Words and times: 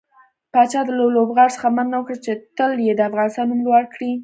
پاچا 0.53 0.81
له 0.99 1.05
لوبغاړو 1.15 1.55
څخه 1.55 1.67
مننه 1.77 1.95
وکړه 1.97 2.17
چې 2.25 2.31
تل 2.57 2.71
يې 2.85 2.93
د 2.95 3.01
افغانستان 3.09 3.45
نوم 3.49 3.59
لوړ 3.67 3.83
کړى. 3.93 4.11